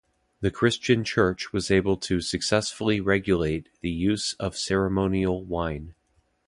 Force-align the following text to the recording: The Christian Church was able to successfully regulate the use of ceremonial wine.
The 0.39 0.49
Christian 0.49 1.03
Church 1.03 1.53
was 1.53 1.69
able 1.69 1.95
to 1.95 2.21
successfully 2.21 2.99
regulate 2.99 3.69
the 3.81 3.91
use 3.91 4.33
of 4.39 4.57
ceremonial 4.57 5.45
wine. 5.45 5.93